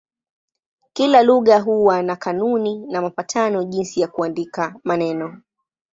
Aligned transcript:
Kila 0.93 1.23
lugha 1.23 1.59
huwa 1.59 2.03
na 2.03 2.15
kanuni 2.15 2.85
na 2.87 3.01
mapatano 3.01 3.63
jinsi 3.63 4.01
ya 4.01 4.07
kuandika 4.07 4.75
maneno. 4.83 5.41